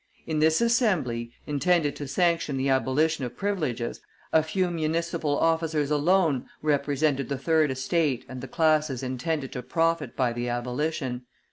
[0.25, 4.01] In this Assembly, intended to sanction the abolition of privileges,
[4.33, 10.15] a few municipal officers alone represented the third estate and the classes intended to profit
[10.15, 11.27] by the abolition.